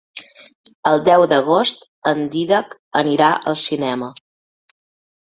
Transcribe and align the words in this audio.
El 0.91 1.03
deu 1.07 1.25
d'agost 1.33 1.87
en 2.13 2.25
Dídac 2.39 2.77
anirà 3.05 3.31
al 3.55 3.63
cinema. 3.69 4.15